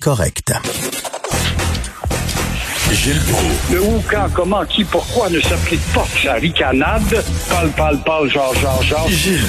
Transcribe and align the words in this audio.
correct. 0.00 0.52
Gilles 2.92 3.20
Proulx. 3.30 3.72
Le 3.72 3.80
où, 3.82 4.02
quand, 4.10 4.26
comment, 4.34 4.64
qui, 4.64 4.84
pourquoi 4.84 5.30
ne 5.30 5.40
s'applique 5.40 5.80
pas 5.94 6.04
sa 6.22 6.34
ricanade? 6.34 7.24
Parle, 7.48 7.70
parle, 7.70 7.98
parle, 8.04 8.28
genre, 8.30 8.54
genre, 8.56 8.82
genre. 8.82 9.08
Gilles. 9.08 9.40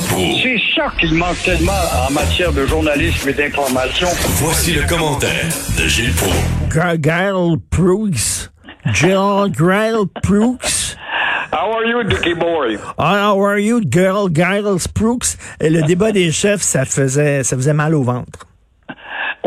C'est 0.42 0.60
ça 0.76 0.92
qu'il 1.00 1.16
manque 1.16 1.42
tellement 1.44 1.72
en 2.08 2.12
matière 2.12 2.52
de 2.54 2.66
journalisme 2.66 3.30
et 3.30 3.34
d'information. 3.34 4.08
Voici 4.36 4.74
le 4.74 4.84
commentaire 4.88 5.46
de 5.78 5.88
Gilles 5.88 6.14
Proulx. 6.14 7.00
Gargle 7.00 7.58
Brooks. 7.72 8.50
Jill 8.94 9.52
Grail 9.52 10.06
Brooks. 10.24 10.96
How 11.52 11.74
are 11.74 11.86
you, 11.86 12.04
Dicky 12.04 12.34
Boy? 12.34 12.78
How 12.98 13.44
are 13.44 13.60
you, 13.60 13.82
girl, 13.84 14.30
Giles 14.34 14.88
Brooks? 14.96 15.38
Et 15.60 15.70
le 15.70 15.82
débat 15.82 16.12
des 16.12 16.32
chefs, 16.32 16.62
ça 16.62 16.86
faisait, 16.86 17.44
ça 17.44 17.56
faisait 17.58 17.74
mal 17.74 17.94
au 17.96 18.04
ventre. 18.04 18.48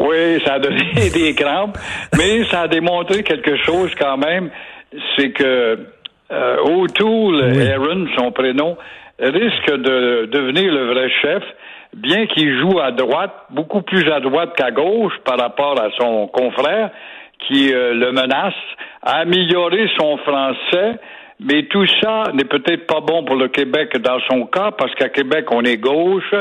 Oui, 0.07 0.41
ça 0.45 0.55
a 0.55 0.59
donné 0.59 0.85
des 1.15 1.35
crampes, 1.35 1.79
mais 2.17 2.45
ça 2.51 2.63
a 2.63 2.69
démontré 2.69 3.23
quelque 3.23 3.57
chose 3.65 3.91
quand 3.99 4.19
même, 4.19 4.51
c'est 5.17 5.31
que 5.31 5.79
euh, 6.31 6.57
O'Toole, 6.63 7.43
Aaron, 7.71 8.07
son 8.17 8.33
prénom, 8.33 8.77
risque 9.19 9.71
de 9.71 10.27
devenir 10.27 10.73
le 10.73 10.93
vrai 10.93 11.09
chef, 11.23 11.43
bien 11.95 12.27
qu'il 12.27 12.61
joue 12.61 12.81
à 12.81 12.91
droite, 12.91 13.33
beaucoup 13.51 13.83
plus 13.83 14.11
à 14.11 14.21
droite 14.21 14.55
qu'à 14.57 14.71
gauche 14.71 15.15
par 15.25 15.39
rapport 15.39 15.81
à 15.81 15.89
son 15.99 16.27
confrère 16.27 16.91
qui 17.47 17.73
euh, 17.73 17.95
le 17.95 18.13
menace, 18.13 18.55
à 19.03 19.19
améliorer 19.19 19.89
son 19.99 20.17
français, 20.19 20.99
mais 21.41 21.65
tout 21.65 21.87
ça 22.01 22.25
n'est 22.33 22.45
peut-être 22.45 22.87
pas 22.87 23.01
bon 23.01 23.25
pour 23.25 23.37
le 23.37 23.49
Québec 23.49 23.97
dans 23.99 24.21
son 24.31 24.47
cas, 24.47 24.71
parce 24.71 24.95
qu'à 24.95 25.09
Québec, 25.09 25.47
on 25.51 25.63
est 25.63 25.77
gauche, 25.77 26.33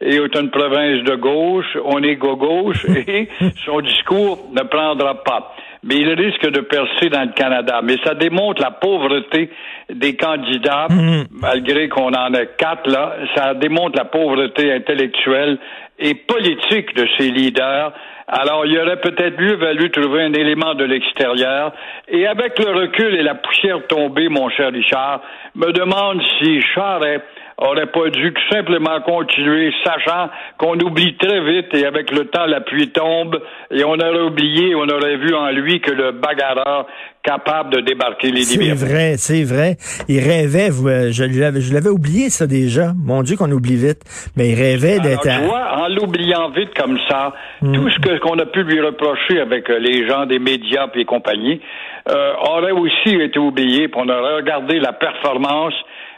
et 0.00 0.16
est 0.16 0.38
une 0.38 0.50
province 0.50 1.02
de 1.04 1.16
gauche, 1.16 1.76
on 1.84 2.02
est 2.02 2.16
gauche, 2.16 2.84
et 3.08 3.28
son 3.64 3.80
discours 3.80 4.48
ne 4.52 4.62
prendra 4.62 5.22
pas. 5.22 5.54
Mais 5.82 5.96
il 5.96 6.10
risque 6.10 6.48
de 6.50 6.60
percer 6.60 7.08
dans 7.10 7.22
le 7.22 7.32
Canada. 7.32 7.80
Mais 7.82 7.96
ça 8.04 8.14
démontre 8.14 8.60
la 8.60 8.72
pauvreté 8.72 9.50
des 9.92 10.16
candidats, 10.16 10.88
malgré 11.30 11.88
qu'on 11.88 12.12
en 12.12 12.34
ait 12.34 12.50
quatre 12.58 12.90
là. 12.90 13.14
Ça 13.36 13.54
démontre 13.54 13.96
la 13.96 14.04
pauvreté 14.04 14.72
intellectuelle 14.72 15.58
et 15.98 16.14
politique 16.14 16.94
de 16.96 17.06
ces 17.16 17.30
leaders. 17.30 17.92
Alors, 18.28 18.66
il 18.66 18.76
aurait 18.78 19.00
peut-être 19.00 19.40
mieux 19.40 19.54
valu 19.54 19.90
trouver 19.90 20.22
un 20.22 20.32
élément 20.32 20.74
de 20.74 20.84
l'extérieur. 20.84 21.72
Et 22.08 22.26
avec 22.26 22.58
le 22.58 22.70
recul 22.72 23.14
et 23.14 23.22
la 23.22 23.36
poussière 23.36 23.86
tombée, 23.86 24.28
mon 24.28 24.48
cher 24.50 24.72
Richard, 24.72 25.20
me 25.54 25.70
demande 25.72 26.20
si 26.40 26.60
Charest 26.74 27.22
aurait 27.58 27.86
pas 27.86 28.10
dû 28.10 28.32
tout 28.34 28.54
simplement 28.54 29.00
continuer, 29.00 29.72
sachant 29.84 30.28
qu'on 30.58 30.78
oublie 30.80 31.16
très 31.16 31.40
vite 31.40 31.72
et 31.72 31.86
avec 31.86 32.10
le 32.10 32.26
temps 32.26 32.44
la 32.46 32.60
pluie 32.60 32.90
tombe 32.90 33.40
et 33.70 33.82
on 33.84 33.94
aurait 33.94 34.24
oublié, 34.26 34.74
on 34.74 34.86
aurait 34.88 35.16
vu 35.16 35.34
en 35.34 35.50
lui 35.52 35.80
que 35.80 35.90
le 35.90 36.12
bagarreur 36.12 36.86
capable 37.22 37.74
de 37.74 37.80
débarquer 37.80 38.30
les 38.30 38.42
C'est 38.42 38.58
libertés. 38.60 38.84
vrai, 38.84 39.14
c'est 39.16 39.42
vrai. 39.42 39.76
Il 40.06 40.20
rêvait, 40.20 40.68
euh, 40.70 41.10
je 41.12 41.24
l'avais, 41.24 41.60
je 41.60 41.72
l'avais 41.72 41.88
oublié 41.88 42.28
ça 42.28 42.46
déjà. 42.46 42.92
Mon 42.96 43.22
Dieu 43.22 43.36
qu'on 43.36 43.50
oublie 43.50 43.76
vite. 43.76 44.02
Mais 44.36 44.50
il 44.50 44.54
rêvait 44.54 45.00
d'être. 45.00 45.26
Tu 45.86 45.92
en 45.92 45.94
l'oubliant 45.94 46.50
vite 46.50 46.74
comme 46.74 46.98
ça, 47.08 47.32
tout 47.60 47.88
ce 47.90 47.98
que- 48.00 48.18
qu'on 48.18 48.38
a 48.38 48.46
pu 48.46 48.62
lui 48.62 48.80
reprocher 48.80 49.40
avec 49.40 49.68
euh, 49.70 49.78
les 49.78 50.06
gens 50.08 50.26
des 50.26 50.38
médias 50.38 50.86
et 50.94 51.04
compagnie 51.04 51.60
euh, 52.08 52.32
aurait 52.40 52.72
aussi 52.72 53.14
été 53.16 53.38
oublié. 53.38 53.88
Puis 53.88 54.00
on 54.02 54.08
aurait 54.08 54.36
regardé 54.36 54.78
la 54.78 54.92
performance, 54.92 55.74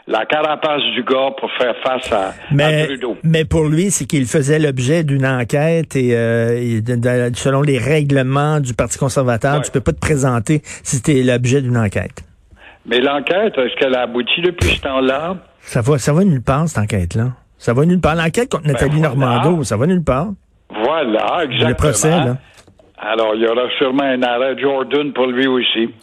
la 0.07 0.25
carapace 0.25 0.81
du 0.95 1.03
gars 1.03 1.31
pour 1.39 1.51
faire 1.59 1.75
face 1.83 2.11
à, 2.11 2.29
à 2.29 2.33
Mais, 2.51 2.85
Trudeau. 2.87 3.17
mais 3.23 3.45
pour 3.45 3.65
lui, 3.65 3.91
c'est 3.91 4.05
qu'il 4.05 4.25
faisait 4.25 4.59
l'objet 4.59 5.03
d'une 5.03 5.25
enquête 5.25 5.95
et, 5.95 6.15
euh, 6.15 6.59
et 6.59 6.81
de- 6.81 6.95
de- 6.95 7.35
selon 7.35 7.61
les 7.61 7.77
règlements 7.77 8.59
du 8.59 8.73
Parti 8.73 8.97
conservateur, 8.97 9.55
Ouais. 9.57 9.61
tu 9.61 9.71
peux 9.71 9.81
pas 9.81 9.93
te 9.93 9.99
présenter 9.99 10.61
si 10.83 11.01
t'es 11.01 11.21
l'objet 11.23 11.61
d'une 11.61 11.77
enquête. 11.77 12.23
Mais 12.85 12.99
l'enquête, 13.01 13.53
est-ce 13.57 13.75
qu'elle 13.75 13.93
a 13.95 14.01
abouti 14.03 14.41
depuis 14.41 14.69
ce 14.75 14.81
temps-là? 14.81 15.37
Ça 15.61 15.81
va, 15.81 15.97
ça 15.99 16.13
va 16.13 16.23
nulle 16.23 16.41
part, 16.41 16.67
cette 16.67 16.79
enquête-là. 16.79 17.33
Ça 17.59 17.73
va 17.73 17.85
nulle 17.85 17.99
part. 17.99 18.15
L'enquête 18.15 18.49
contre 18.49 18.65
Nathalie 18.65 19.01
Ben 19.01 19.09
voilà. 19.09 19.35
Normando, 19.35 19.63
ça 19.63 19.77
va 19.77 19.85
nulle 19.85 20.03
part. 20.03 20.29
Voilà, 20.83 21.43
exactement. 21.43 21.69
Le 21.69 21.75
procès, 21.75 22.09
là. 22.09 22.37
Alors, 22.97 23.35
il 23.35 23.41
y 23.41 23.47
aura 23.47 23.69
sûrement 23.77 24.03
un 24.03 24.21
arrêt 24.23 24.57
Jordan 24.59 25.13
pour 25.13 25.27
lui 25.27 25.47
aussi. 25.47 25.93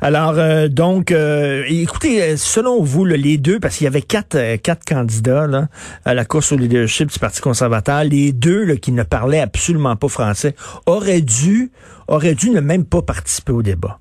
Alors, 0.00 0.34
euh, 0.36 0.68
donc, 0.68 1.12
euh, 1.12 1.64
écoutez, 1.66 2.22
euh, 2.22 2.36
selon 2.36 2.82
vous, 2.82 3.04
là, 3.04 3.16
les 3.16 3.38
deux, 3.38 3.58
parce 3.58 3.76
qu'il 3.76 3.84
y 3.84 3.88
avait 3.88 4.02
quatre, 4.02 4.34
euh, 4.36 4.56
quatre 4.58 4.84
candidats 4.84 5.46
là, 5.46 5.68
à 6.04 6.14
la 6.14 6.24
course 6.24 6.52
au 6.52 6.56
leadership 6.56 7.10
du 7.10 7.18
Parti 7.18 7.40
conservateur, 7.40 8.04
les 8.04 8.32
deux 8.32 8.64
là, 8.64 8.76
qui 8.76 8.92
ne 8.92 9.02
parlaient 9.02 9.40
absolument 9.40 9.96
pas 9.96 10.08
français 10.08 10.54
auraient 10.84 11.22
dû, 11.22 11.72
auraient 12.06 12.34
dû 12.34 12.50
ne 12.50 12.60
même 12.60 12.84
pas 12.84 13.02
participer 13.02 13.52
au 13.52 13.62
débat. 13.62 13.98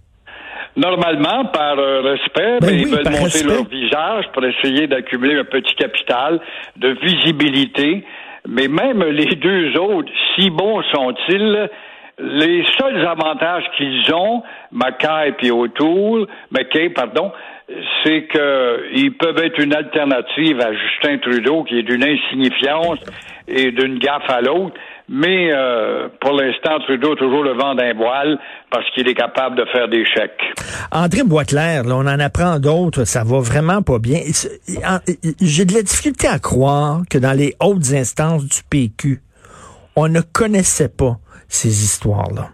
Normalement, 0.76 1.46
par 1.46 1.80
euh, 1.80 2.02
respect, 2.02 2.58
Ben 2.62 2.68
oui, 2.70 2.82
ils 2.82 2.88
veulent 2.88 3.06
monter 3.06 3.24
respect. 3.24 3.48
leur 3.48 3.64
visage 3.66 4.26
pour 4.34 4.44
essayer 4.46 4.88
d'accumuler 4.88 5.40
un 5.40 5.46
petit 5.46 5.74
capital 5.76 6.40
de 6.78 6.90
visibilité. 7.02 8.04
Mais 8.48 8.68
même 8.68 9.04
les 9.04 9.36
deux 9.36 9.78
autres, 9.78 10.12
si 10.36 10.50
bons 10.50 10.84
sont-ils, 10.94 11.70
les 12.20 12.64
seuls 12.78 13.06
avantages 13.06 13.66
qu'ils 13.78 14.14
ont, 14.14 14.44
Mackay 14.72 15.34
et 15.42 15.52
O'Toole, 15.52 16.28
McKay, 16.52 16.90
pardon, 16.90 17.32
c'est 18.04 18.28
qu'ils 18.28 19.18
peuvent 19.18 19.40
être 19.40 19.60
une 19.60 19.74
alternative 19.74 20.62
à 20.62 20.72
Justin 20.74 21.18
Trudeau, 21.18 21.64
qui 21.64 21.80
est 21.80 21.84
d'une 21.84 22.04
insignifiance 22.04 23.00
et 23.48 23.72
d'une 23.72 23.98
gaffe 23.98 24.30
à 24.30 24.42
l'autre. 24.42 24.76
Mais 25.08 25.52
euh, 25.52 26.08
pour 26.20 26.34
l'instant, 26.34 26.80
Trudeau 26.80 27.14
a 27.14 27.16
toujours 27.16 27.44
le 27.44 27.54
vent 27.54 27.76
d'un 27.76 27.94
voile 27.94 28.40
parce 28.72 28.90
qu'il 28.92 29.08
est 29.08 29.14
capable 29.14 29.56
de 29.56 29.66
faire 29.66 29.88
des 29.88 30.04
chèques. 30.06 30.42
André 30.92 31.22
Boisclair, 31.24 31.84
là, 31.84 31.96
on 31.96 32.08
en 32.08 32.20
apprend 32.20 32.60
d'autres, 32.60 33.04
ça 33.04 33.24
va 33.24 33.40
vraiment 33.40 33.84
pas 33.84 34.00
bien. 34.00 34.22
J'ai 35.42 35.66
de 35.66 35.74
la 35.74 35.82
difficulté 35.84 36.28
à 36.28 36.40
croire 36.40 37.02
que 37.10 37.20
dans 37.20 37.38
les 37.38 37.54
hautes 37.62 37.94
instances 37.94 38.46
du 38.46 38.62
PQ, 38.70 39.22
on 39.96 40.08
ne 40.08 40.22
connaissait 40.22 40.90
pas 40.90 41.18
ces 41.48 41.70
histoires-là. 41.84 42.50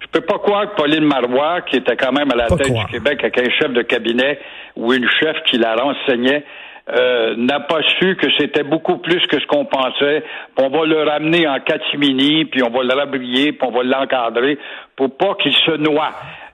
Je 0.00 0.06
peux 0.18 0.26
pas 0.26 0.38
croire 0.38 0.70
que 0.70 0.76
Pauline 0.76 1.04
Marois, 1.04 1.62
qui 1.62 1.76
était 1.76 1.96
quand 1.96 2.12
même 2.12 2.30
à 2.32 2.36
la 2.36 2.46
Pas 2.46 2.56
tête 2.56 2.68
croire. 2.68 2.86
du 2.86 2.92
Québec 2.92 3.20
avec 3.20 3.38
un 3.38 3.50
chef 3.58 3.72
de 3.72 3.82
cabinet 3.82 4.38
ou 4.76 4.92
une 4.92 5.08
chef 5.20 5.36
qui 5.48 5.56
la 5.56 5.76
renseignait, 5.76 6.44
euh, 6.88 7.34
n'a 7.36 7.60
pas 7.60 7.82
su 7.98 8.16
que 8.16 8.26
c'était 8.38 8.62
beaucoup 8.62 8.98
plus 8.98 9.24
que 9.26 9.38
ce 9.40 9.46
qu'on 9.46 9.64
pensait. 9.64 10.24
Puis 10.56 10.64
on 10.64 10.70
va 10.70 10.86
le 10.86 11.02
ramener 11.02 11.46
en 11.46 11.60
catimini, 11.60 12.46
puis 12.46 12.62
on 12.62 12.70
va 12.70 12.82
le 12.82 12.94
rabrier, 12.94 13.52
puis 13.52 13.68
on 13.68 13.70
va 13.70 13.82
l'encadrer 13.82 14.58
pour 14.96 15.16
pas 15.16 15.34
qu'il 15.36 15.54
se 15.54 15.76
noie, 15.76 16.10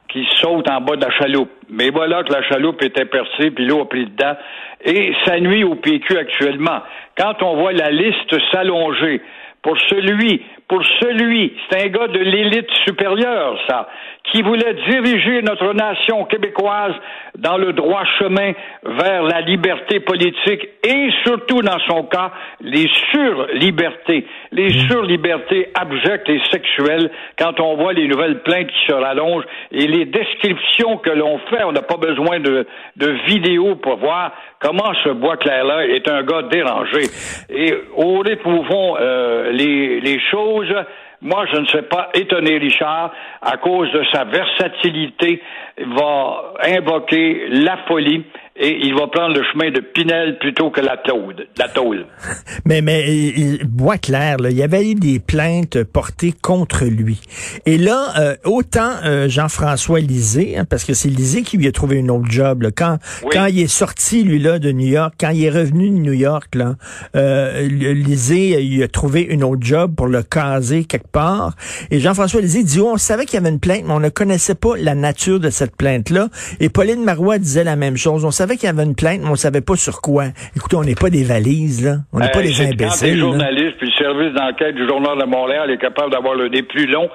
qu'il 0.09 0.27
saute 0.41 0.69
en 0.71 0.81
bas 0.81 0.97
de 0.97 1.05
la 1.05 1.11
chaloupe. 1.13 1.51
Mais 1.71 1.91
voilà 1.91 2.23
que 2.23 2.33
la 2.33 2.43
chaloupe 2.43 2.83
était 2.83 3.07
percée, 3.07 3.51
puis 3.51 3.67
l'eau 3.67 3.83
a 3.83 3.89
pris 3.89 4.07
dedans. 4.07 4.37
Et 4.85 5.13
ça 5.25 5.41
nuit 5.41 5.65
au 5.65 5.75
PQ 5.75 6.19
actuellement. 6.19 6.81
Quand 7.17 7.43
on 7.43 7.57
voit 7.57 7.73
la 7.73 7.91
liste 7.91 8.37
s'allonger 8.53 9.23
pour 9.67 9.77
celui, 9.89 10.43
pour 10.69 10.81
celui, 11.01 11.53
c'est 11.69 11.87
un 11.87 11.89
gars 11.89 12.07
de 12.07 12.21
l'élite 12.21 12.71
supérieure, 12.85 13.59
ça, 13.69 13.89
qui 14.31 14.41
voulait 14.43 14.75
diriger 14.89 15.43
notre 15.43 15.73
nation 15.73 16.25
québécoise 16.27 16.95
dans 17.37 17.57
le 17.57 17.73
droit 17.73 18.05
chemin 18.17 18.53
vers 18.85 19.25
la 19.25 19.41
liberté 19.41 19.99
politique 19.99 20.69
et 20.85 21.11
surtout 21.25 21.63
dans 21.63 21.81
son 21.89 22.05
cas, 22.05 22.31
les 22.61 22.89
surlibertés, 23.11 24.25
les 24.53 24.71
surlibertés 24.87 25.71
abjectes 25.75 26.29
et 26.29 26.41
sexuelles 26.53 27.11
quand 27.37 27.59
on 27.59 27.75
voit 27.75 27.93
les 27.93 28.07
nouvelles 28.07 28.43
plaintes 28.45 28.69
qui 28.69 28.87
se 28.87 28.95
rallongent 28.95 29.47
et 29.73 29.89
les 29.89 30.05
descriptions 30.05 30.99
que 30.99 31.11
l'on 31.11 31.39
fait, 31.51 31.65
on 31.65 31.73
n'a 31.73 31.83
pas 31.83 31.97
besoin 31.97 32.39
de, 32.39 32.69
de 32.95 33.09
vidéos 33.27 33.75
pour 33.75 33.97
voir 33.97 34.33
comment 34.61 34.93
ce 35.05 35.11
bois 35.11 35.37
clair-là 35.37 35.87
est 35.87 36.09
un 36.09 36.23
gars 36.23 36.43
dérangé? 36.43 37.03
Et 37.49 37.75
au 37.97 38.23
vont 38.23 38.97
euh, 38.99 39.51
les, 39.53 40.01
les 40.01 40.21
choses, 40.31 40.75
moi, 41.23 41.47
je 41.53 41.61
ne 41.61 41.67
sais 41.67 41.83
pas 41.83 42.11
étonner 42.15 42.59
Richard, 42.59 43.13
à 43.41 43.57
cause 43.57 43.91
de 43.93 44.05
sa 44.13 44.25
versatilité, 44.25 45.43
va 45.79 46.55
invoquer 46.63 47.47
la 47.49 47.79
folie 47.89 48.25
et 48.59 48.79
il 48.87 48.95
va 48.95 49.07
prendre 49.09 49.35
le 49.37 49.43
chemin 49.53 49.71
de 49.71 49.81
Pinel 49.81 50.39
plutôt 50.39 50.71
que 50.71 50.81
la 50.81 50.97
taude, 50.97 51.47
la 51.59 51.69
tôle. 51.69 52.07
Mais, 52.65 52.81
mais 52.83 53.05
euh, 53.09 53.59
Boisclair, 53.65 54.39
là, 54.39 54.51
il 54.51 54.57
y 54.57 54.63
avait 54.63 54.91
eu 54.91 54.95
des 54.95 55.21
plaintes 55.21 55.83
portées 55.85 56.33
contre 56.43 56.85
lui. 56.85 57.21
Et 57.67 57.79
là, 57.79 58.13
euh, 58.19 58.37
autant 58.45 58.91
euh, 59.05 59.29
Jean-François 59.29 60.01
Lisée, 60.01 60.57
hein, 60.57 60.65
parce 60.69 60.85
que 60.85 60.95
c'est 60.95 61.09
Lisée 61.09 61.43
qui 61.43 61.59
lui 61.59 61.67
a 61.69 61.73
trouvé 61.73 61.97
une 61.97 62.11
autre 62.11 62.29
job. 62.31 62.63
là. 62.63 62.71
Quand, 62.75 62.99
Oui. 63.23 63.31
quand 63.33 63.47
il 63.47 63.61
est 63.61 63.67
sorti, 63.69 64.23
lui, 64.25 64.39
là, 64.39 64.59
de 64.59 64.73
New 64.73 64.87
York, 64.89 65.15
quand 65.21 65.31
il 65.31 65.45
est 65.45 65.51
revenu 65.51 65.91
de 65.91 65.95
New 65.97 66.13
York, 66.13 66.55
là, 66.55 66.75
euh, 67.15 67.69
Lisée, 67.69 68.61
il 68.63 68.83
a 68.83 68.89
trouvé 68.89 69.23
une 69.23 69.45
autre 69.45 69.63
job 69.63 69.95
pour 69.95 70.07
le 70.07 70.23
caser 70.23 70.85
quelque 70.85 71.09
part. 71.11 71.55
Et 71.91 72.01
Jean-François 72.01 72.41
Lisée 72.41 72.63
dit, 72.65 72.81
oh, 72.81 72.91
on 72.95 72.97
savait 72.97 73.27
qu'il 73.27 73.35
y 73.35 73.39
avait 73.43 73.51
une 73.51 73.61
plainte, 73.61 73.83
mais 73.87 73.93
on 73.93 74.01
ne 74.01 74.09
connaissait 74.09 74.55
pas 74.55 74.77
la 74.77 74.95
nature 74.95 75.41
de 75.41 75.51
cette 75.51 75.77
plainte-là. 75.77 76.29
Et 76.61 76.69
Pauline 76.69 77.05
Marois 77.05 77.39
disait 77.39 77.65
la 77.65 77.77
même 77.77 77.97
chose. 77.97 78.25
On 78.25 78.31
savait 78.31 78.46
qu'il 78.55 78.65
y 78.67 78.69
avait 78.69 78.85
une 78.85 78.95
plainte, 78.95 79.21
mais 79.23 79.29
on 79.31 79.35
savait 79.37 79.61
pas 79.61 79.77
sur 79.77 80.01
quoi. 80.01 80.27
Écoutez, 80.57 80.77
on 80.77 80.85
n'est 80.85 80.95
pas 80.95 81.11
des 81.11 81.25
valises, 81.25 81.85
là. 81.85 81.97
On 82.13 82.21
n'est 82.21 82.29
pas 82.31 82.39
Euh, 82.39 82.43
des 82.43 82.53
Quand 82.53 82.65
imbéciles. 82.85 83.15
là. 83.15 83.21
journalistes 83.21 83.77
puis 83.79 83.91
le 83.91 84.05
service 84.05 84.33
d'enquête 84.35 84.75
du 84.77 84.87
Journal 84.87 85.19
de 85.19 85.25
Montréal 85.27 85.71
est 85.71 85.79
capable 85.79 86.13
d'avoir 86.13 86.35
le 86.35 86.49
nez 86.49 86.63
plus 86.63 86.87
long 86.87 87.09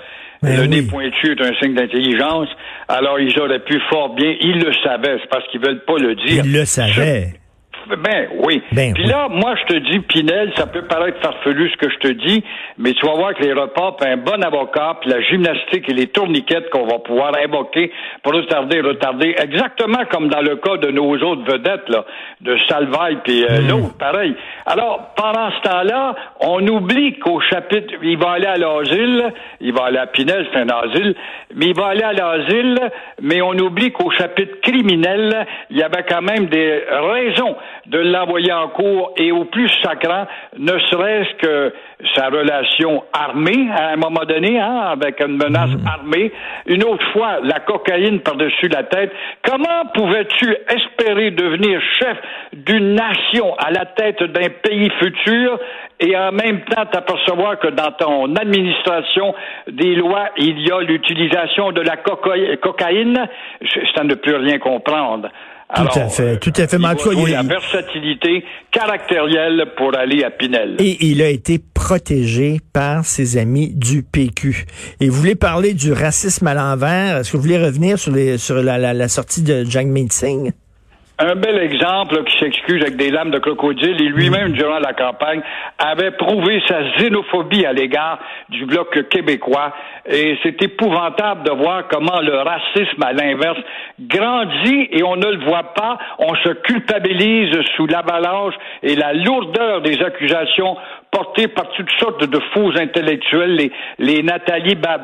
Ben 0.44 0.56
le 0.58 0.62
oui. 0.64 0.68
nez 0.70 0.82
pointu 0.84 1.32
est 1.32 1.42
un 1.42 1.54
signe 1.62 1.76
d'intelligence. 1.76 2.48
Alors, 2.88 3.20
ils 3.20 3.40
auraient 3.40 3.64
pu 3.64 3.80
fort 3.90 4.14
bien, 4.16 4.34
ils 4.42 4.60
le 4.60 4.74
savaient, 4.84 5.18
c'est 5.22 5.30
parce 5.30 5.48
qu'ils 5.50 5.62
veulent 5.62 5.84
pas 5.86 5.98
le 5.98 6.16
dire. 6.16 6.44
Il 6.46 6.52
le 6.52 6.66
savait. 6.66 7.34
Ben 7.88 8.28
oui. 8.46 8.62
Ben 8.72 8.94
Puis 8.94 9.04
oui. 9.04 9.10
là, 9.10 9.28
moi, 9.30 9.56
je 9.62 9.74
te 9.74 9.80
dis, 9.92 10.00
Pinel, 10.00 10.52
ça 10.56 10.68
peut 10.68 10.84
paraître 10.84 11.20
farfelu 11.22 11.70
ce 11.70 11.78
que 11.78 11.90
je 11.90 11.98
te 11.98 12.08
dis, 12.10 12.44
mais 12.78 12.94
tu 12.94 13.06
vas 13.06 13.14
voir 13.16 13.34
que 13.34 13.44
les 13.44 13.54
repas, 13.54 13.96
puis 14.00 14.10
un 14.10 14.18
bon 14.18 14.42
avocat, 14.44 14.98
puis 15.02 15.10
la 15.10 15.22
gymnastique 15.22 15.90
et 15.90 15.94
les 15.94 16.08
tourniquettes 16.08 16.70
qu'on 16.70 16.86
va 16.86 17.00
pouvoir 17.00 17.32
invoquer 17.44 17.92
pour 18.24 18.34
retarder, 18.34 18.82
retarder, 18.82 19.36
exactement 19.42 20.06
comme 20.12 20.30
dans 20.30 20.42
le 20.42 20.56
cas 20.58 20.78
de 20.78 20.92
nos 20.92 21.12
autres 21.18 21.44
vedettes, 21.52 21.90
là, 21.90 22.06
de 22.42 22.58
Salvaille 22.68 23.18
puis 23.24 23.44
euh, 23.44 23.62
l'autre, 23.70 23.98
pareil. 23.98 24.36
Alors, 24.66 25.14
pendant 25.16 25.52
ce 25.52 25.70
temps-là, 25.70 26.16
on 26.40 26.66
oublie 26.68 27.18
qu'au 27.20 27.40
chapitre, 27.42 27.94
il 28.02 28.18
va 28.18 28.32
aller 28.32 28.48
à 28.48 28.58
l'asile, 28.58 29.34
il 29.60 29.74
va 29.74 29.86
aller 29.86 29.98
à 29.98 30.08
Pinel, 30.08 30.48
c'est 30.52 30.60
un 30.60 30.70
asile, 30.70 31.16
mais 31.56 31.68
il 31.68 31.76
va 31.76 31.88
aller 31.88 32.04
à 32.04 32.14
l'asile, 32.14 32.80
mais 33.22 33.42
on 33.42 33.54
oublie 33.54 33.92
qu'au 33.92 34.12
chapitre 34.12 34.56
criminel, 34.62 35.46
il 35.70 35.78
y 35.78 35.84
avait 35.84 36.04
quand 36.08 36.22
même 36.22 36.48
des 36.48 36.84
raisons 36.90 37.56
de 37.88 38.00
l'envoyer 38.00 38.52
en 38.54 38.68
cours 38.70 39.14
et 39.18 39.32
au 39.32 39.46
plus 39.46 39.70
sacrant, 39.84 40.28
ne 40.58 40.78
serait-ce 40.92 41.34
que 41.36 41.74
sa 42.16 42.30
relation 42.30 43.04
armée 43.14 43.70
à 43.76 43.90
un 43.90 43.96
moment 43.96 44.26
donné, 44.28 44.60
hein, 44.60 44.90
avec 44.92 45.20
une 45.22 45.38
menace 45.38 45.72
armée. 45.88 46.32
Une 46.66 46.84
autre 46.84 47.06
fois, 47.12 47.40
la 47.44 47.60
cocaïne 47.60 48.20
par-dessus 48.22 48.68
la 48.70 48.84
tête. 48.84 49.12
Comment 49.44 49.86
pouvais-tu 49.94 50.56
espérer 50.70 51.32
devenir 51.32 51.80
chef 52.00 52.18
d'une 52.54 52.96
nation 52.96 53.56
à 53.58 53.72
la 53.72 53.86
tête 53.86 54.24
d'un 54.24 54.50
pays 54.50 54.90
futur 55.00 55.60
et 56.00 56.18
en 56.18 56.32
même 56.32 56.62
temps 56.62 56.86
t'apercevoir 56.86 57.60
que 57.60 57.68
dans 57.68 57.92
ton 57.92 58.36
administration 58.36 59.34
des 59.68 59.96
lois, 59.96 60.30
il 60.38 60.60
y 60.68 60.72
a 60.72 60.80
l'utilisation 60.82 61.72
de 61.72 61.82
la 61.82 61.98
coca- 61.98 62.58
cocaïne? 62.58 63.28
C'est 63.62 64.00
à 64.00 64.04
ne 64.04 64.16
plus 64.16 64.36
rien 64.36 64.58
comprendre. 64.58 65.30
Tout 65.76 66.00
à 66.00 66.10
fait, 66.10 66.38
tout 66.38 66.54
à 66.58 66.68
fait. 66.68 66.78
Mais 66.78 66.88
en 66.88 66.96
tout 66.96 67.10
cas, 67.10 67.16
il- 67.16 67.32
la 67.32 67.44
versatilité 67.44 68.44
caractérielle 68.72 69.66
pour 69.78 69.98
aller 69.98 70.24
à 70.24 70.30
Pinel. 70.32 70.76
Et 70.80 70.98
il 71.06 71.22
a 71.22 71.30
été 71.30 71.60
protégé 71.74 72.60
par 72.74 73.06
ses 73.06 73.38
amis 73.38 73.74
du 73.74 74.04
PQ. 74.04 74.66
Et 75.00 75.10
vous 75.10 75.16
voulez 75.16 75.36
parler 75.36 75.74
du 75.74 75.94
racisme 75.94 76.48
à 76.48 76.54
l'envers? 76.54 77.18
Est-ce 77.18 77.32
que 77.32 77.38
vous 77.38 77.44
voulez 77.44 77.58
revenir 77.64 77.98
sur, 77.98 78.12
les, 78.12 78.38
sur 78.38 78.56
la, 78.56 78.78
la, 78.78 78.94
la 78.94 79.08
sortie 79.08 79.42
de 79.44 79.64
Jagmeet 79.64 80.08
Singh? 80.12 80.52
Un 81.24 81.36
bel 81.36 81.60
exemple 81.60 82.24
qui 82.24 82.36
s'excuse 82.40 82.82
avec 82.82 82.96
des 82.96 83.12
lames 83.12 83.30
de 83.30 83.38
crocodile. 83.38 84.02
Et 84.02 84.10
lui-même, 84.10 84.54
durant 84.54 84.80
la 84.80 84.94
campagne, 84.94 85.42
avait 85.78 86.10
prouvé 86.10 86.64
sa 86.68 86.82
xénophobie 86.98 87.64
à 87.64 87.74
l'égard 87.74 88.18
du 88.50 88.66
bloc 88.66 89.08
québécois. 89.10 89.72
Et 90.10 90.36
c'est 90.42 90.60
épouvantable 90.64 91.44
de 91.44 91.52
voir 91.52 91.88
comment 91.90 92.20
le 92.22 92.38
racisme, 92.38 93.04
à 93.04 93.14
l'inverse, 93.14 93.60
grandit 94.00 94.88
et 94.90 95.04
on 95.04 95.16
ne 95.16 95.28
le 95.28 95.46
voit 95.46 95.74
pas. 95.76 96.00
On 96.18 96.34
se 96.34 96.50
culpabilise 96.54 97.56
sous 97.76 97.86
l'avalanche 97.86 98.56
et 98.82 98.96
la 98.96 99.14
lourdeur 99.14 99.82
des 99.82 100.02
accusations 100.02 100.76
portées 101.12 101.50
par 101.50 101.70
toutes 101.74 101.92
sortes 102.00 102.24
de 102.24 102.40
faux 102.54 102.72
intellectuels, 102.80 103.56
les, 103.56 103.72
les 104.00 104.24
Nathalie 104.24 104.76
Ba- 104.76 105.02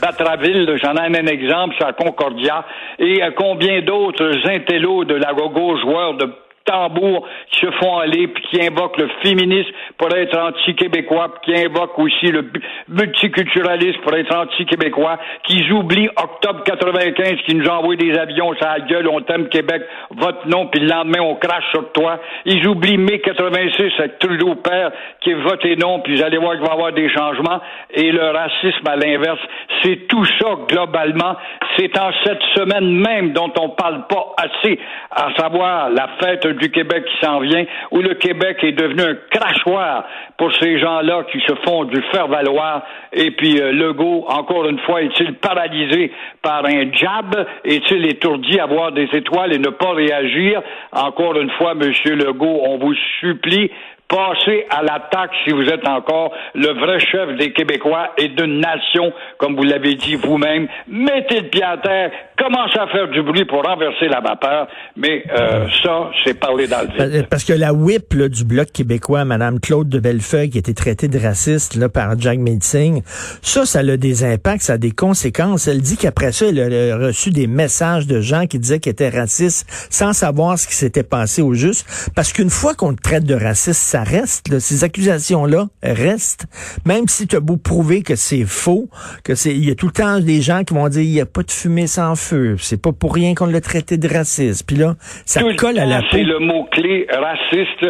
Batraville, 0.00 0.78
j'en 0.82 0.94
ai 0.94 1.18
un 1.18 1.26
exemple, 1.26 1.74
c'est 1.78 1.86
à 1.86 1.92
Concordia, 1.92 2.64
et 2.98 3.22
euh, 3.22 3.30
combien 3.36 3.80
d'autres 3.82 4.32
intellos 4.48 5.04
de 5.04 5.14
la 5.14 5.32
gogo 5.32 5.76
joueurs 5.78 6.14
de 6.14 6.26
tambour 6.66 7.26
qui 7.50 7.60
se 7.60 7.70
font 7.72 7.98
aller 7.98 8.28
puis 8.28 8.44
qui 8.50 8.66
invoquent 8.66 8.98
le 8.98 9.08
féminisme 9.22 9.70
pour 9.96 10.14
être 10.14 10.38
anti-québécois, 10.38 11.34
puis 11.34 11.54
qui 11.54 11.64
invoquent 11.64 11.98
aussi 11.98 12.26
le 12.26 12.50
multiculturalisme 12.88 14.00
pour 14.00 14.14
être 14.14 14.34
anti-québécois, 14.36 15.18
qui 15.44 15.70
oublient 15.72 16.10
octobre 16.16 16.62
95 16.64 17.36
qui 17.46 17.54
nous 17.54 17.68
a 17.68 17.78
envoyé 17.78 17.96
des 17.96 18.18
avions 18.18 18.54
sur 18.54 18.66
la 18.66 18.80
gueule, 18.80 19.08
on 19.08 19.20
t'aime 19.22 19.48
Québec, 19.48 19.82
vote 20.10 20.46
non, 20.46 20.66
puis 20.66 20.80
le 20.80 20.88
lendemain 20.88 21.20
on 21.20 21.36
crache 21.36 21.64
sur 21.72 21.90
toi. 21.92 22.18
Ils 22.44 22.66
oublient 22.66 22.98
mai 22.98 23.20
86 23.20 23.92
avec 23.98 24.18
Trudeau 24.18 24.56
père 24.56 24.90
qui 25.20 25.30
est 25.30 25.34
voté 25.34 25.76
non, 25.76 26.00
puis 26.00 26.16
vous 26.16 26.22
allez 26.22 26.38
voir 26.38 26.52
qu'il 26.52 26.62
va 26.62 26.68
y 26.68 26.72
avoir 26.72 26.92
des 26.92 27.08
changements. 27.08 27.60
Et 27.94 28.10
le 28.10 28.30
racisme 28.30 28.86
à 28.86 28.96
l'inverse, 28.96 29.40
c'est 29.82 30.06
tout 30.08 30.24
ça 30.24 30.56
globalement. 30.68 31.36
C'est 31.76 31.96
en 31.98 32.10
cette 32.24 32.42
semaine 32.54 33.00
même 33.00 33.32
dont 33.32 33.52
on 33.58 33.70
parle 33.70 34.06
pas 34.06 34.34
assez, 34.36 34.78
à 35.10 35.28
savoir 35.36 35.90
la 35.90 36.08
fête 36.20 36.46
du 36.56 36.70
Québec 36.70 37.04
qui 37.04 37.26
s'en 37.26 37.40
vient, 37.40 37.64
où 37.90 38.00
le 38.00 38.14
Québec 38.14 38.58
est 38.62 38.72
devenu 38.72 39.02
un 39.02 39.16
crachoir 39.30 40.04
pour 40.38 40.54
ces 40.56 40.78
gens-là 40.78 41.24
qui 41.32 41.40
se 41.40 41.54
font 41.66 41.84
du 41.84 42.00
faire-valoir. 42.12 42.82
Et 43.12 43.30
puis 43.30 43.60
euh, 43.60 43.72
Legault, 43.72 44.24
encore 44.28 44.68
une 44.68 44.78
fois, 44.80 45.02
est-il 45.02 45.34
paralysé 45.34 46.12
par 46.42 46.64
un 46.66 46.92
jab? 46.92 47.46
Est-il 47.64 48.06
étourdi 48.08 48.58
à 48.58 48.66
voir 48.66 48.92
des 48.92 49.08
étoiles 49.12 49.54
et 49.54 49.58
ne 49.58 49.70
pas 49.70 49.92
réagir? 49.92 50.62
Encore 50.92 51.38
une 51.38 51.50
fois, 51.50 51.74
Monsieur 51.74 52.14
Legault, 52.14 52.60
on 52.64 52.78
vous 52.78 52.94
supplie, 53.20 53.70
Passez 54.08 54.66
à 54.70 54.82
l'attaque 54.82 55.30
si 55.44 55.52
vous 55.52 55.64
êtes 55.64 55.86
encore 55.88 56.32
le 56.54 56.68
vrai 56.68 57.00
chef 57.00 57.36
des 57.38 57.52
Québécois 57.52 58.10
et 58.16 58.28
d'une 58.28 58.60
nation, 58.60 59.12
comme 59.38 59.56
vous 59.56 59.64
l'avez 59.64 59.96
dit 59.96 60.14
vous-même. 60.14 60.68
Mettez 60.86 61.40
le 61.40 61.48
pied 61.48 61.64
à 61.64 61.76
terre, 61.78 62.12
commencez 62.38 62.78
à 62.78 62.86
faire 62.86 63.08
du 63.08 63.22
bruit 63.22 63.44
pour 63.44 63.64
renverser 63.64 64.06
la 64.06 64.20
vapeur, 64.20 64.68
mais 64.96 65.24
euh, 65.36 65.66
ça, 65.82 66.10
c'est 66.24 66.38
parler 66.38 66.68
dans 66.68 66.82
le 66.82 67.08
vide. 67.08 67.26
Parce 67.28 67.44
que 67.44 67.52
la 67.52 67.72
whip 67.72 68.12
là, 68.14 68.28
du 68.28 68.44
Bloc 68.44 68.70
québécois, 68.72 69.24
Madame 69.24 69.58
Claude 69.58 69.88
de 69.88 69.98
Bellefeuille, 69.98 70.50
qui 70.50 70.58
a 70.58 70.60
été 70.60 70.74
traitée 70.74 71.08
de 71.08 71.18
raciste 71.18 71.74
là, 71.74 71.88
par 71.88 72.18
Jagmeet 72.18 72.60
Singh, 72.60 73.02
ça, 73.42 73.66
ça 73.66 73.80
a 73.80 73.96
des 73.96 74.24
impacts, 74.24 74.62
ça 74.62 74.74
a 74.74 74.78
des 74.78 74.92
conséquences. 74.92 75.66
Elle 75.66 75.80
dit 75.80 75.96
qu'après 75.96 76.30
ça, 76.30 76.46
elle 76.46 76.92
a 76.92 76.96
reçu 76.96 77.30
des 77.30 77.48
messages 77.48 78.06
de 78.06 78.20
gens 78.20 78.46
qui 78.46 78.60
disaient 78.60 78.78
qu'elle 78.78 78.92
était 78.92 79.08
raciste 79.08 79.66
sans 79.90 80.12
savoir 80.12 80.58
ce 80.58 80.68
qui 80.68 80.74
s'était 80.74 81.02
passé 81.02 81.42
au 81.42 81.54
juste. 81.54 82.12
Parce 82.14 82.32
qu'une 82.32 82.50
fois 82.50 82.74
qu'on 82.74 82.94
te 82.94 83.02
traite 83.02 83.24
de 83.24 83.34
raciste, 83.34 83.80
ça 83.96 84.02
reste. 84.02 84.48
là. 84.52 84.60
Ces 84.60 84.84
accusations-là 84.84 85.66
restent. 85.82 86.46
Même 86.84 87.06
si 87.06 87.26
tu 87.26 87.36
as 87.36 87.40
beau 87.40 87.56
prouver 87.56 88.02
que 88.02 88.14
c'est 88.14 88.44
faux, 88.44 88.88
que 89.24 89.34
c'est, 89.34 89.52
il 89.52 89.66
y 89.66 89.70
a 89.70 89.74
tout 89.74 89.86
le 89.86 89.92
temps 89.92 90.20
des 90.20 90.42
gens 90.42 90.64
qui 90.64 90.74
vont 90.74 90.88
dire 90.88 91.02
il 91.02 91.12
n'y 91.12 91.20
a 91.20 91.26
pas 91.26 91.42
de 91.42 91.50
fumée 91.50 91.86
sans 91.86 92.14
feu. 92.14 92.56
C'est 92.58 92.82
pas 92.82 92.92
pour 92.92 93.14
rien 93.14 93.34
qu'on 93.34 93.46
l'a 93.46 93.62
traité 93.62 93.96
de 93.96 94.08
raciste. 94.08 94.66
Puis 94.66 94.76
là, 94.76 94.96
ça 95.24 95.40
Tout 95.40 95.56
colle 95.56 95.78
à 95.78 95.86
la 95.86 96.00
peau. 96.00 96.08
C'est 96.12 96.24
le 96.24 96.40
mot-clé 96.40 97.06
raciste, 97.10 97.86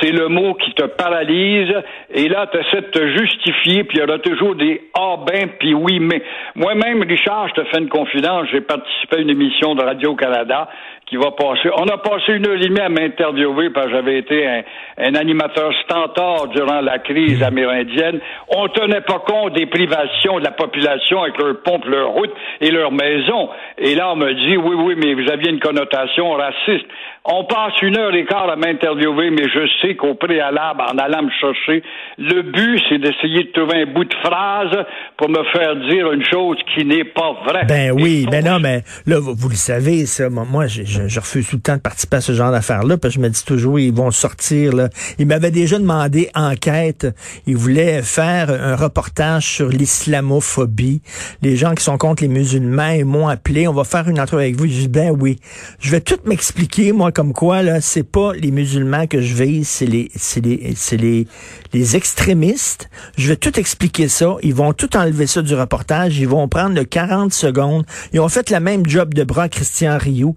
c'est 0.00 0.12
le 0.12 0.28
mot 0.28 0.54
qui 0.54 0.72
te 0.72 0.86
paralyse, 0.86 1.74
et 2.14 2.28
là, 2.28 2.46
tu 2.50 2.58
essaies 2.58 2.80
de 2.80 2.90
te 2.90 3.18
justifier, 3.18 3.84
puis 3.84 3.98
il 3.98 4.00
y 4.00 4.02
aura 4.02 4.18
toujours 4.18 4.56
des 4.56 4.80
ah 4.94 5.16
ben, 5.26 5.50
puis 5.58 5.74
oui, 5.74 6.00
mais. 6.00 6.22
Moi-même, 6.54 7.02
Richard, 7.02 7.48
je 7.48 7.60
te 7.60 7.64
fais 7.68 7.78
une 7.78 7.88
confidence, 7.88 8.46
j'ai 8.50 8.60
participé 8.62 9.16
à 9.16 9.20
une 9.20 9.30
émission 9.30 9.74
de 9.74 9.82
Radio-Canada 9.82 10.68
qui 11.10 11.16
va 11.16 11.32
passer. 11.32 11.68
On 11.76 11.86
a 11.88 11.98
passé 11.98 12.34
une 12.34 12.46
heure 12.46 12.54
et 12.54 12.68
demie 12.68 12.80
à 12.80 12.88
m'interviewer 12.88 13.70
parce 13.70 13.86
que 13.86 13.92
j'avais 13.92 14.18
été 14.18 14.46
un, 14.46 14.62
un 14.98 15.14
animateur 15.16 15.72
stentor 15.82 16.48
durant 16.54 16.80
la 16.80 17.00
crise 17.00 17.42
amérindienne. 17.42 18.20
On 18.48 18.68
tenait 18.68 19.00
pas 19.00 19.18
compte 19.26 19.54
des 19.54 19.66
privations 19.66 20.38
de 20.38 20.44
la 20.44 20.52
population 20.52 21.22
avec 21.22 21.36
leurs 21.38 21.62
pompes, 21.62 21.84
leurs 21.86 22.10
routes 22.10 22.32
et 22.60 22.70
leurs 22.70 22.92
maisons. 22.92 23.48
Et 23.78 23.96
là, 23.96 24.12
on 24.12 24.16
me 24.16 24.32
dit, 24.32 24.56
oui, 24.56 24.76
oui, 24.76 24.94
mais 24.96 25.14
vous 25.14 25.28
aviez 25.28 25.50
une 25.50 25.58
connotation 25.58 26.30
raciste. 26.30 26.86
On 27.24 27.44
passe 27.44 27.74
une 27.82 27.98
heure 27.98 28.14
et 28.14 28.24
quart 28.24 28.48
à 28.48 28.56
m'interviewer, 28.56 29.30
mais 29.30 29.46
je 29.48 29.68
sais 29.82 29.94
qu'au 29.94 30.14
préalable, 30.14 30.80
en 30.80 30.96
allant 30.96 31.24
me 31.24 31.30
chercher, 31.38 31.82
le 32.16 32.42
but, 32.42 32.80
c'est 32.88 32.98
d'essayer 32.98 33.44
de 33.44 33.52
trouver 33.52 33.82
un 33.82 33.86
bout 33.86 34.04
de 34.04 34.14
phrase 34.24 34.86
pour 35.18 35.28
me 35.28 35.42
faire 35.52 35.76
dire 35.76 36.12
une 36.12 36.24
chose 36.24 36.56
qui 36.74 36.84
n'est 36.86 37.04
pas 37.04 37.32
vraie. 37.44 37.66
Ben 37.66 37.92
oui, 37.92 38.26
ben 38.30 38.42
non, 38.42 38.58
mais 38.58 38.80
là, 39.06 39.18
vous, 39.20 39.34
vous 39.34 39.50
le 39.50 39.54
savez, 39.54 40.06
ça. 40.06 40.30
Moi, 40.30 40.44
moi, 40.50 40.66
je, 40.66 40.82
je- 41.08 41.20
refuse 41.20 41.46
tout 41.48 41.56
le 41.56 41.62
temps 41.62 41.76
de 41.76 41.80
participer 41.80 42.16
à 42.16 42.20
ce 42.20 42.32
genre 42.32 42.50
d'affaires-là, 42.50 42.96
parce 42.96 43.14
que 43.14 43.20
je 43.20 43.24
me 43.24 43.30
dis 43.30 43.44
toujours, 43.44 43.78
ils 43.78 43.92
vont 43.92 44.10
sortir. 44.10 44.72
Là. 44.74 44.88
Ils 45.18 45.26
m'avaient 45.26 45.50
déjà 45.50 45.78
demandé 45.78 46.30
enquête. 46.34 47.06
Ils 47.46 47.56
voulaient 47.56 48.02
faire 48.02 48.50
un 48.50 48.76
reportage 48.76 49.46
sur 49.46 49.68
l'islamophobie. 49.68 51.02
Les 51.42 51.56
gens 51.56 51.74
qui 51.74 51.84
sont 51.84 51.98
contre 51.98 52.22
les 52.22 52.28
musulmans, 52.28 52.90
ils 52.90 53.04
m'ont 53.04 53.28
appelé. 53.28 53.66
On 53.68 53.72
va 53.72 53.84
faire 53.84 54.08
une 54.08 54.20
entrevue 54.20 54.42
avec 54.42 54.56
vous. 54.56 54.66
Je 54.66 54.72
dis, 54.72 54.88
ben 54.88 55.14
oui. 55.18 55.38
Je 55.80 55.90
vais 55.90 56.00
tout 56.00 56.18
m'expliquer, 56.24 56.92
moi, 56.92 57.12
comme 57.12 57.32
quoi, 57.32 57.62
là, 57.62 57.80
c'est 57.80 58.02
pas 58.02 58.32
les 58.34 58.50
musulmans 58.50 59.06
que 59.06 59.20
je 59.20 59.34
vise, 59.34 59.68
c'est 59.68 59.86
les, 59.86 60.10
c'est 60.16 60.40
les, 60.44 60.72
c'est 60.76 60.96
les, 60.96 61.26
les 61.72 61.96
extrémistes. 61.96 62.88
Je 63.16 63.28
vais 63.28 63.36
tout 63.36 63.58
expliquer 63.58 64.08
ça. 64.08 64.36
Ils 64.42 64.54
vont 64.54 64.72
tout 64.72 64.96
enlever 64.96 65.26
ça 65.26 65.42
du 65.42 65.54
reportage. 65.54 66.18
Ils 66.18 66.28
vont 66.28 66.48
prendre 66.48 66.74
le 66.74 66.84
40 66.84 67.32
secondes. 67.32 67.84
Ils 68.12 68.20
ont 68.20 68.28
fait 68.28 68.50
la 68.50 68.60
même 68.60 68.86
job 68.86 69.14
de 69.14 69.24
bras 69.24 69.48
Christian 69.48 69.98
Rioux. 69.98 70.34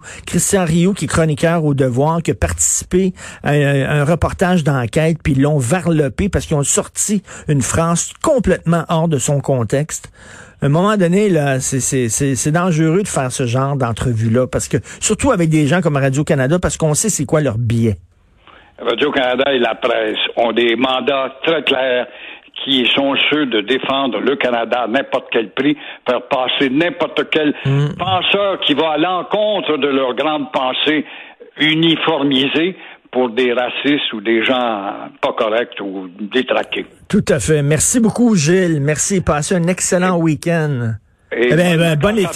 Rioux, 0.62 0.92
qui 0.94 1.06
est 1.06 1.08
chroniqueur 1.08 1.64
au 1.64 1.74
devoir, 1.74 2.22
qui 2.22 2.30
a 2.30 2.34
participé 2.34 3.12
à 3.42 3.52
un, 3.52 4.04
reportage 4.04 4.64
d'enquête, 4.64 5.18
puis 5.22 5.32
ils 5.32 5.42
l'ont 5.42 5.58
varlopé 5.58 6.28
parce 6.28 6.46
qu'ils 6.46 6.56
ont 6.56 6.62
sorti 6.62 7.22
une 7.48 7.62
phrase 7.62 8.12
complètement 8.22 8.84
hors 8.88 9.08
de 9.08 9.18
son 9.18 9.40
contexte. 9.40 10.12
À 10.62 10.66
un 10.66 10.68
moment 10.68 10.96
donné, 10.96 11.28
là, 11.28 11.60
c'est- 11.60 12.50
dangereux 12.50 13.02
de 13.02 13.08
faire 13.08 13.32
ce 13.32 13.46
genre 13.46 13.76
d'entrevue-là, 13.76 14.46
parce 14.46 14.68
que 14.68 14.76
surtout 15.00 15.32
avec 15.32 15.50
des 15.50 15.66
gens 15.66 15.80
comme 15.80 15.96
Radio-Canada, 15.96 16.58
parce 16.60 16.76
qu'on 16.76 16.94
sait 16.94 17.08
c'est 17.08 17.24
quoi 17.24 17.40
leur 17.40 17.58
biais. 17.58 17.96
Radio-Canada 18.78 19.44
et 19.52 19.58
la 19.58 19.74
presse 19.74 20.18
ont 20.36 20.52
des 20.52 20.76
mandats 20.76 21.32
très 21.44 21.62
clairs 21.62 22.06
qui 22.64 22.86
sont 22.94 23.14
ceux 23.30 23.46
de 23.46 23.60
défendre 23.60 24.18
le 24.20 24.36
Canada 24.36 24.82
à 24.84 24.88
n'importe 24.88 25.26
quel 25.30 25.50
prix, 25.50 25.76
faire 26.08 26.22
passer 26.28 26.70
n'importe 26.70 27.28
quel 27.30 27.54
Mm. 27.64 27.94
penseur 27.98 28.60
qui 28.60 28.74
va 28.74 28.92
à 28.92 28.98
l'encontre 28.98 29.76
de 29.76 29.88
leur 29.88 30.14
grande 30.14 30.50
pensée 30.52 31.04
uniformisée 31.60 32.76
pour 33.12 33.30
des 33.30 33.52
racistes 33.52 34.12
ou 34.12 34.20
des 34.20 34.44
gens 34.44 34.92
pas 35.20 35.32
corrects 35.36 35.78
ou 35.80 36.08
détraqués. 36.20 36.86
Tout 37.08 37.24
à 37.28 37.38
fait. 37.38 37.62
Merci 37.62 38.00
beaucoup, 38.00 38.34
Gilles. 38.34 38.80
Merci. 38.80 39.20
Passez 39.20 39.54
un 39.54 39.68
excellent 39.68 40.16
week-end. 40.18 40.94
Eh 41.36 41.48
ben, 41.54 41.78
bonnes 41.78 42.14
bon 42.14 42.18
été. 42.18 42.26